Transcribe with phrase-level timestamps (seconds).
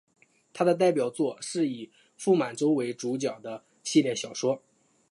[0.51, 4.59] 他的代表作是以傅满洲为主角的系列小说。